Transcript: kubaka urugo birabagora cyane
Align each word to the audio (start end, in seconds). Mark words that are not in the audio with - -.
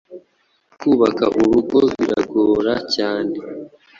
kubaka 0.79 1.23
urugo 1.39 1.77
birabagora 1.95 2.73
cyane 2.95 3.35